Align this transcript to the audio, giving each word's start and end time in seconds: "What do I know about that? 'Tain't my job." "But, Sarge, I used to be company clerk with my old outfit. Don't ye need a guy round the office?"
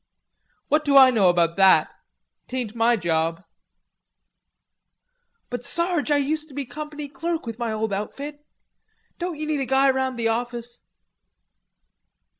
"What 0.67 0.83
do 0.83 0.97
I 0.97 1.11
know 1.11 1.29
about 1.29 1.57
that? 1.57 1.87
'Tain't 2.47 2.73
my 2.73 2.95
job." 2.97 3.43
"But, 5.51 5.63
Sarge, 5.63 6.09
I 6.09 6.17
used 6.17 6.47
to 6.47 6.55
be 6.55 6.65
company 6.65 7.07
clerk 7.07 7.45
with 7.45 7.59
my 7.59 7.71
old 7.71 7.93
outfit. 7.93 8.43
Don't 9.19 9.37
ye 9.37 9.45
need 9.45 9.59
a 9.61 9.67
guy 9.67 9.91
round 9.91 10.17
the 10.17 10.27
office?" 10.27 10.81